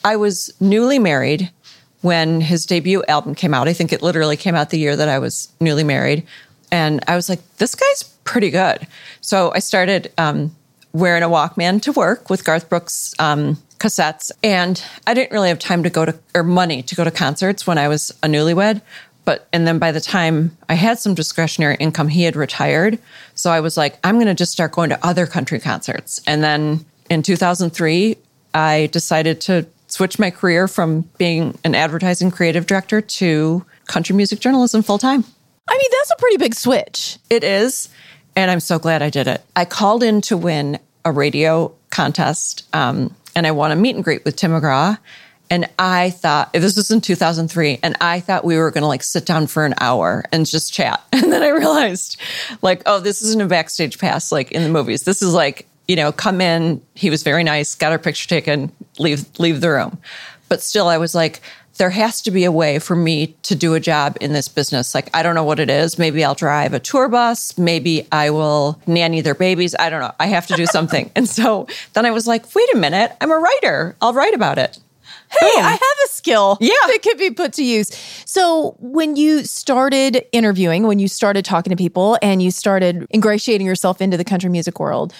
[0.03, 1.51] I was newly married
[2.01, 3.67] when his debut album came out.
[3.67, 6.25] I think it literally came out the year that I was newly married.
[6.71, 8.87] And I was like, this guy's pretty good.
[9.21, 10.55] So I started um,
[10.93, 14.31] wearing a Walkman to work with Garth Brooks um, cassettes.
[14.43, 17.65] And I didn't really have time to go to, or money to go to concerts
[17.67, 18.81] when I was a newlywed.
[19.25, 22.97] But, and then by the time I had some discretionary income, he had retired.
[23.35, 26.19] So I was like, I'm going to just start going to other country concerts.
[26.25, 28.17] And then in 2003,
[28.53, 34.39] I decided to switch my career from being an advertising creative director to country music
[34.39, 35.23] journalism full time.
[35.67, 37.17] I mean, that's a pretty big switch.
[37.29, 37.89] It is.
[38.39, 39.43] And I'm so glad I did it.
[39.53, 44.03] I called in to win a radio contest um, and I won a meet and
[44.03, 44.97] greet with Tim McGraw.
[45.49, 49.03] And I thought, this was in 2003, and I thought we were going to like
[49.03, 51.03] sit down for an hour and just chat.
[51.11, 52.15] And then I realized,
[52.61, 55.03] like, oh, this isn't a backstage pass like in the movies.
[55.03, 56.81] This is like, you know, come in.
[56.95, 59.97] He was very nice, got our picture taken, leave leave the room.
[60.47, 61.41] But still, I was like,
[61.79, 64.93] there has to be a way for me to do a job in this business.
[64.93, 65.97] Like, I don't know what it is.
[65.97, 67.57] Maybe I'll drive a tour bus.
[67.57, 69.75] Maybe I will nanny their babies.
[69.79, 70.11] I don't know.
[70.19, 71.09] I have to do something.
[71.15, 73.15] and so then I was like, wait a minute.
[73.21, 73.95] I'm a writer.
[74.01, 74.77] I'll write about it.
[75.31, 76.73] Hey, I have a skill Yeah.
[76.87, 77.89] that could be put to use.
[78.25, 83.65] So, when you started interviewing, when you started talking to people and you started ingratiating
[83.65, 85.13] yourself into the country music world,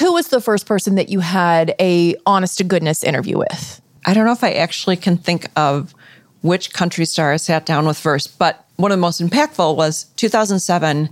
[0.00, 3.80] who was the first person that you had a honest to goodness interview with?
[4.04, 5.94] I don't know if I actually can think of
[6.42, 10.04] which country star I sat down with first, but one of the most impactful was
[10.16, 11.08] 2007.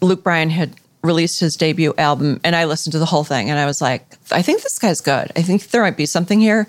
[0.00, 3.58] Luke Bryan had released his debut album, and I listened to the whole thing, and
[3.58, 5.32] I was like, I think this guy's good.
[5.36, 6.68] I think there might be something here.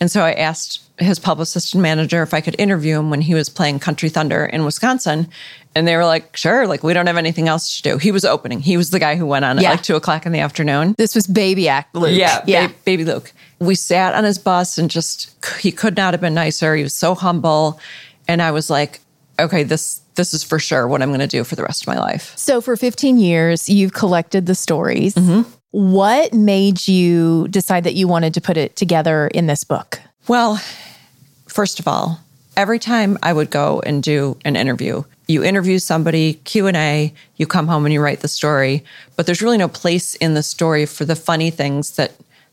[0.00, 3.34] And so I asked his publicist and manager if I could interview him when he
[3.34, 5.28] was playing Country Thunder in Wisconsin.
[5.74, 7.98] And they were like, sure, like we don't have anything else to do.
[7.98, 8.60] He was opening.
[8.60, 9.70] He was the guy who went on Yeah.
[9.70, 10.94] at like two o'clock in the afternoon.
[10.98, 12.10] This was Baby Act Luke.
[12.12, 12.66] Yeah, Yeah.
[12.68, 13.32] ba- baby Luke.
[13.62, 16.74] We sat on his bus and just he could not have been nicer.
[16.74, 17.80] He was so humble,
[18.26, 19.00] and I was like,
[19.38, 21.86] okay, this this is for sure what I'm going to do for the rest of
[21.86, 22.36] my life.
[22.36, 25.14] So, for 15 years, you've collected the stories.
[25.14, 25.50] Mm-hmm.
[25.70, 30.00] What made you decide that you wanted to put it together in this book?
[30.28, 30.60] Well,
[31.48, 32.20] first of all,
[32.56, 37.68] every time I would go and do an interview, you interview somebody, Q&A, you come
[37.68, 38.84] home and you write the story,
[39.16, 42.12] but there's really no place in the story for the funny things that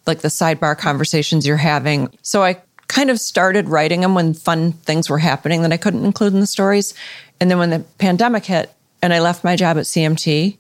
[0.10, 2.10] like the sidebar conversations you're having.
[2.22, 6.04] So I kind of started writing them when fun things were happening that I couldn't
[6.04, 6.94] include in the stories.
[7.40, 10.58] And then when the pandemic hit and I left my job at CMT,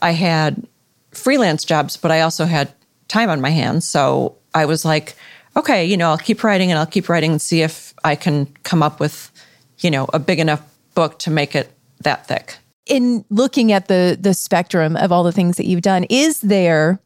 [0.00, 0.66] I had
[1.10, 2.72] freelance jobs, but I also had
[3.08, 3.86] time on my hands.
[3.86, 5.14] So I was like,
[5.56, 8.46] okay, you know, I'll keep writing and I'll keep writing and see if I can
[8.62, 9.30] come up with,
[9.78, 10.62] you know, a big enough
[10.94, 12.56] book to make it that thick.
[12.86, 17.00] In looking at the the spectrum of all the things that you've done, is there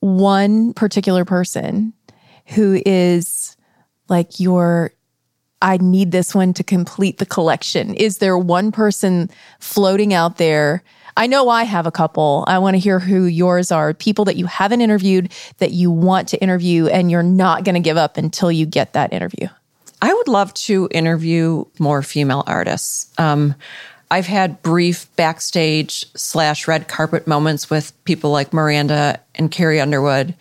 [0.00, 1.92] one particular person
[2.46, 3.56] who is
[4.08, 4.92] like your
[5.62, 7.94] I need this one to complete the collection?
[7.94, 10.82] Is there one person floating out there?
[11.16, 12.44] I know I have a couple.
[12.46, 13.92] I want to hear who yours are.
[13.92, 17.80] People that you haven't interviewed that you want to interview and you're not going to
[17.80, 19.48] give up until you get that interview.
[20.02, 23.12] I would love to interview more female artists.
[23.18, 23.54] Um,
[24.10, 30.34] I've had brief backstage slash red carpet moments with people like Miranda and Carrie Underwood.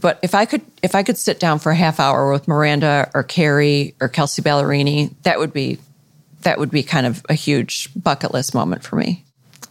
[0.00, 3.10] But if I could, if I could sit down for a half hour with Miranda
[3.14, 5.78] or Carrie or Kelsea Ballerini, that would be,
[6.42, 9.24] that would be kind of a huge bucket list moment for me.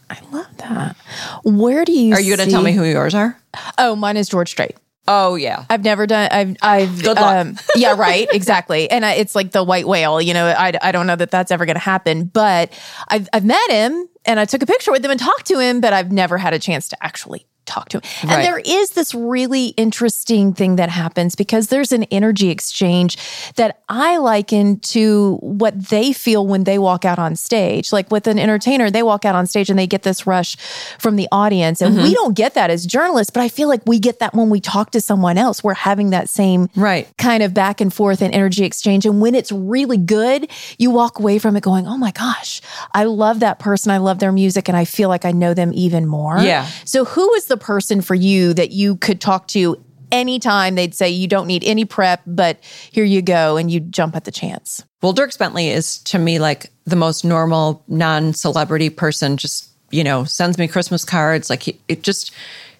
[0.08, 0.96] I love that.
[1.44, 3.38] Where do you Are you going to tell me who yours are?
[3.78, 4.76] Oh, mine is George Strait.
[5.08, 6.28] Oh yeah, I've never done.
[6.30, 6.56] I've.
[6.62, 7.02] I've.
[7.02, 7.46] Good luck.
[7.46, 8.28] Um, yeah, right.
[8.32, 8.90] Exactly.
[8.90, 10.20] And I, it's like the white whale.
[10.20, 10.72] You know, I.
[10.82, 12.24] I don't know that that's ever going to happen.
[12.24, 12.72] But
[13.08, 13.28] I've.
[13.32, 15.92] I've met him and I took a picture with him and talked to him, but
[15.92, 18.02] I've never had a chance to actually talk to him.
[18.22, 18.42] And Right.
[18.42, 23.16] there is this really interesting thing that happens because there's an energy exchange
[23.56, 27.92] that I liken to what they feel when they walk out on stage.
[27.92, 30.56] Like with an entertainer, they walk out on stage and they get this rush
[30.98, 31.80] from the audience.
[31.80, 32.14] And we Mhm.
[32.14, 34.90] don't get that as journalists, but I feel like we get that when we talk
[34.92, 35.62] to someone else.
[35.64, 39.06] We're having that same right kind of back and forth and energy exchange.
[39.06, 40.48] And when it's really good,
[40.78, 42.60] you walk away from it going, Oh my gosh,
[42.94, 43.90] I love that person.
[43.90, 46.38] I love their music and I feel like I know them even more.
[46.40, 46.66] Yeah.
[46.84, 49.82] So who is the person for you that you could talk to
[50.12, 52.58] anytime they'd say you don't need any prep, but
[52.90, 54.84] here you go and you jump at the chance?
[55.02, 59.36] Well, Dierks Bentley is to me like the most normal, non-celebrity person.
[59.36, 61.50] Just you know, sends me Christmas cards.
[61.50, 62.32] Like he, it just,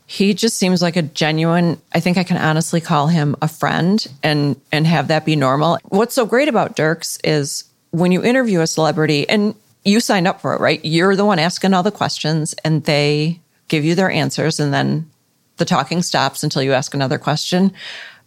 [0.06, 1.80] he just seems like a genuine.
[1.92, 5.78] I think I can honestly call him a friend, and and have that be normal.
[5.84, 9.54] What's so great about Dierks is when you interview a celebrity and
[9.84, 10.84] you signed up for it, right?
[10.84, 15.10] You're the one asking all the questions, and they give you their answers, and then
[15.56, 17.72] the talking stops until you ask another question.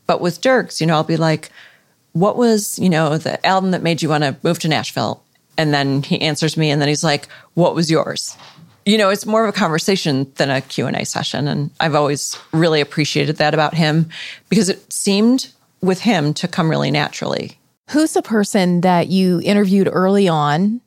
[0.07, 1.51] But with Dierks, you know, I'll be like,
[2.13, 5.23] what was, you know, the album that made you want to move to Nashville?
[5.57, 8.37] And then he answers me and then he's like, what was yours?
[8.85, 11.47] You know, it's more of a conversation than a Q&A session.
[11.47, 14.09] And I've always really appreciated that about him
[14.47, 15.49] because it seemed
[15.81, 17.59] with him to come really naturally.
[17.89, 20.81] Who's the person that you interviewed early on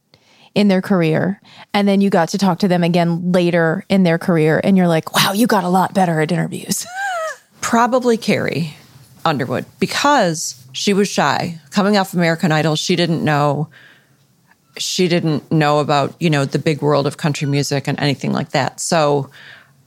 [0.54, 1.40] in their career
[1.72, 4.88] and then you got to talk to them again later in their career and you're
[4.88, 6.86] like, wow, you got a lot better at interviews?
[7.60, 8.74] Probably Carrie
[9.24, 11.60] Underwood because she was shy.
[11.70, 13.68] Coming off American Idol, she didn't know
[14.78, 18.50] she didn't know about, you know, the big world of country music and anything like
[18.50, 18.80] that.
[18.80, 19.30] So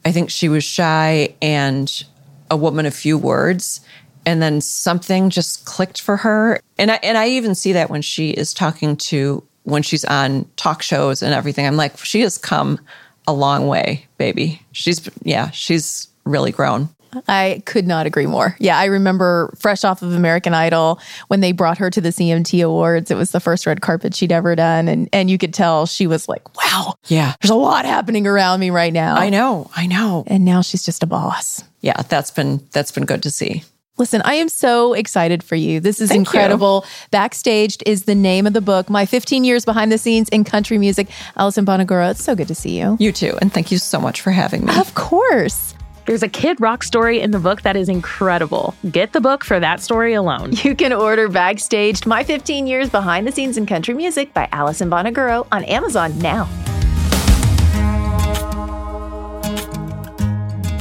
[0.04, 2.04] I think she was shy and
[2.52, 3.82] a woman of few words.
[4.28, 6.60] And then something just clicked for her.
[6.78, 10.46] And I and I even see that when she is talking to when she's on
[10.56, 11.68] talk shows and everything.
[11.68, 12.80] I'm like, she has come
[13.28, 14.62] a long way, baby.
[14.72, 16.90] She's yeah, she's really grown.
[17.30, 18.58] I could not agree more.
[18.60, 21.00] Yeah, I remember fresh off of American Idol
[21.30, 23.10] when they brought her to the CMT Awards.
[23.10, 26.08] It was the first red carpet she'd ever done, and and you could tell she
[26.08, 27.34] was like, "Wow, Yeah.
[27.42, 30.26] there's a lot happening around me right now." I know, I know.
[30.28, 31.64] And now she's just a boss.
[31.80, 33.64] Yeah, that's been that's been good to see.
[33.98, 35.80] Listen, I am so excited for you.
[35.80, 36.22] This is Thank you.
[36.22, 36.86] incredible.
[37.14, 38.90] Backstaged is the name of the book.
[38.90, 41.08] My 15 years behind the scenes in country music.
[41.38, 42.98] Alison Bonaguro, it's so good to see you.
[43.00, 44.78] You too, and thank you so much for having me.
[44.78, 45.74] Of course.
[46.08, 48.76] There's a kid rock story in the book that is incredible.
[48.92, 50.52] Get the book for that story alone.
[50.64, 54.90] You can order Backstaged, My 15 Years Behind the Scenes in Country Music by Alison
[54.90, 56.48] Bonaguro on Amazon now.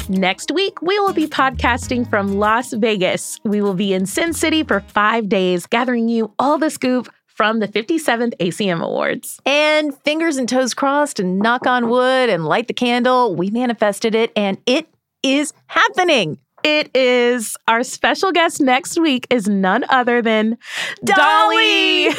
[0.09, 3.41] Next week, we will be podcasting from Las Vegas.
[3.45, 7.61] We will be in Sin City for five days, gathering you all the scoop from
[7.61, 9.41] the 57th ACM Awards.
[9.47, 13.35] And fingers and toes crossed and knock on wood and light the candle.
[13.35, 14.87] We manifested it and it
[15.23, 16.39] is happening.
[16.65, 20.57] It is our special guest next week is none other than
[21.05, 22.09] Dolly.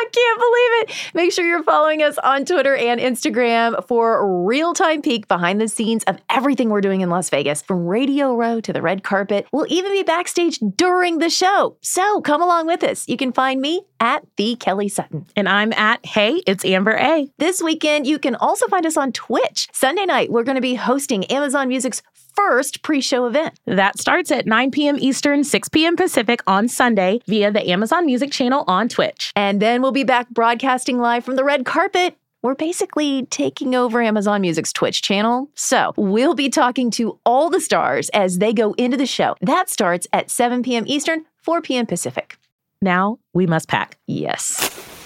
[0.00, 1.14] I can't believe it.
[1.14, 5.66] Make sure you're following us on Twitter and Instagram for real time peek behind the
[5.66, 9.48] scenes of everything we're doing in Las Vegas, from Radio Row to the red carpet.
[9.52, 11.76] We'll even be backstage during the show.
[11.80, 13.08] So come along with us.
[13.08, 15.26] You can find me at the Kelly Sutton.
[15.36, 17.28] And I'm at Hey, it's Amber A.
[17.38, 19.68] This weekend, you can also find us on Twitch.
[19.72, 22.02] Sunday night, we're going to be hosting Amazon Music's
[22.34, 23.58] first pre show event.
[23.66, 24.96] That starts at 9 p.m.
[24.98, 25.96] Eastern, 6 p.m.
[25.96, 29.32] Pacific on Sunday via the Amazon Music channel on Twitch.
[29.36, 32.16] And then we'll be back broadcasting live from the red carpet.
[32.42, 35.50] We're basically taking over Amazon Music's Twitch channel.
[35.54, 39.36] So we'll be talking to all the stars as they go into the show.
[39.42, 40.84] That starts at 7 p.m.
[40.86, 41.86] Eastern, 4 p.m.
[41.86, 42.38] Pacific.
[42.80, 43.98] Now we must pack.
[44.06, 44.99] Yes.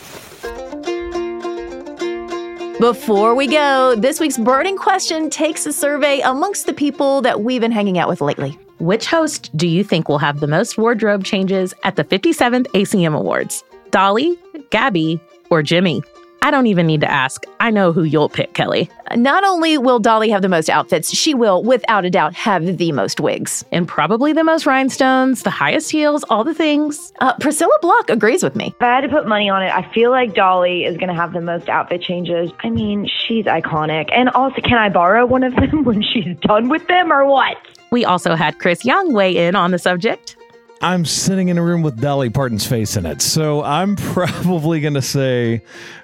[2.80, 7.60] Before we go, this week's burning question takes a survey amongst the people that we've
[7.60, 8.58] been hanging out with lately.
[8.78, 13.16] Which host do you think will have the most wardrobe changes at the 57th ACM
[13.16, 13.62] Awards?
[13.90, 14.36] Dolly,
[14.70, 15.20] Gabby,
[15.50, 16.02] or Jimmy?
[16.44, 17.46] I don't even need to ask.
[17.58, 18.90] I know who you'll pick, Kelly.
[19.16, 22.92] Not only will Dolly have the most outfits, she will, without a doubt, have the
[22.92, 23.64] most wigs.
[23.72, 27.14] And probably the most rhinestones, the highest heels, all the things.
[27.22, 28.74] Uh, Priscilla Block agrees with me.
[28.76, 31.14] If I had to put money on it, I feel like Dolly is going to
[31.14, 32.50] have the most outfit changes.
[32.62, 34.10] I mean, she's iconic.
[34.12, 37.56] And also, can I borrow one of them when she's done with them or what?
[37.90, 40.36] We also had Chris Young weigh in on the subject.
[40.80, 44.94] I'm sitting in a room with Dolly Parton's face in it, so I'm probably going
[44.94, 45.62] to say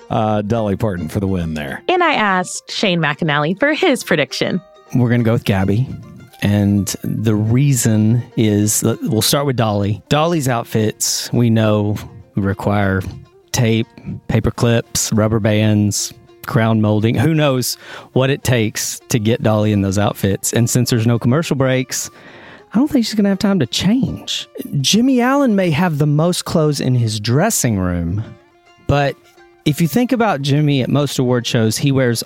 [0.09, 1.83] uh, Dolly Parton for the win there.
[1.89, 4.61] And I asked Shane McAnally for his prediction.
[4.95, 5.87] We're going to go with Gabby.
[6.43, 10.03] And the reason is we'll start with Dolly.
[10.09, 11.97] Dolly's outfits, we know,
[12.35, 13.03] require
[13.53, 13.87] tape,
[14.29, 16.15] paper clips, rubber bands,
[16.47, 17.15] crown molding.
[17.15, 17.75] Who knows
[18.15, 20.53] what it takes to get Dolly in those outfits?
[20.53, 22.11] And since there's no commercial breaks,
[22.73, 24.49] I don't think she's going to have time to change.
[24.81, 28.23] Jimmy Allen may have the most clothes in his dressing room,
[28.87, 29.17] but
[29.65, 32.23] if you think about Jimmy at most award shows, he wears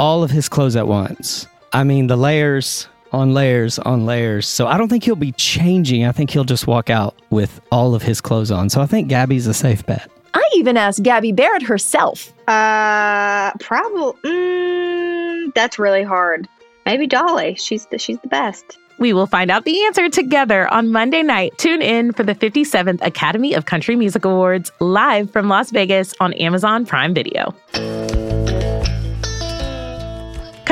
[0.00, 1.46] all of his clothes at once.
[1.72, 4.48] I mean, the layers on layers on layers.
[4.48, 6.04] So I don't think he'll be changing.
[6.04, 8.68] I think he'll just walk out with all of his clothes on.
[8.70, 10.10] So I think Gabby's a safe bet.
[10.34, 12.32] I even asked Gabby Barrett herself.
[12.48, 14.20] Uh, probably.
[14.22, 16.48] Mm, that's really hard.
[16.86, 17.54] Maybe Dolly.
[17.54, 18.78] She's the, she's the best.
[18.98, 21.56] We will find out the answer together on Monday night.
[21.58, 26.32] Tune in for the 57th Academy of Country Music Awards live from Las Vegas on
[26.34, 27.54] Amazon Prime Video.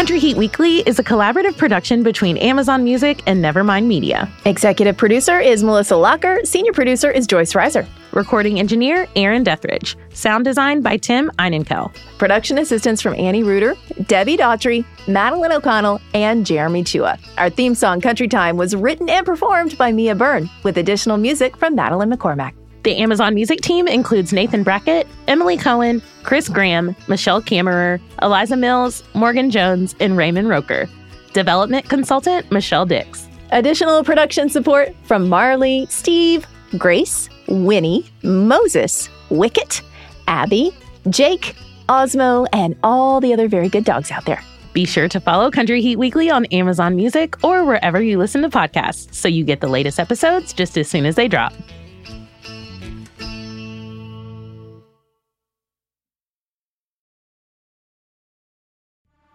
[0.03, 4.29] Country Heat Weekly is a collaborative production between Amazon Music and Nevermind Media.
[4.45, 6.41] Executive producer is Melissa Locker.
[6.43, 7.87] Senior producer is Joyce Reiser.
[8.11, 9.97] Recording engineer Aaron Dethridge.
[10.13, 11.95] Sound design by Tim Einenkel.
[12.19, 13.77] Production assistance from Annie Reuter,
[14.09, 17.17] Debbie Daughtry, Madeline O'Connell, and Jeremy Chua.
[17.39, 21.57] Our theme song, Country Time, was written and performed by Mia Byrne, with additional music
[21.57, 22.55] from Madeline McCormack.
[22.83, 29.05] The Amazon Music team includes Nathan Brackett, Emily Cohen, Chris Graham, Michelle Kammerer, Eliza Mills,
[29.15, 30.89] Morgan Jones, and Raymond Roker.
[31.33, 33.29] Development consultant Michelle Dix.
[33.53, 36.45] Additional production support from Marley, Steve,
[36.77, 39.81] Grace, Winnie, Moses, Wicket,
[40.27, 40.73] Abby,
[41.09, 41.55] Jake,
[41.89, 44.43] Osmo, and all the other very good dogs out there.
[44.73, 48.49] Be sure to follow Country Heat Weekly on Amazon Music or wherever you listen to
[48.49, 51.53] podcasts so you get the latest episodes just as soon as they drop.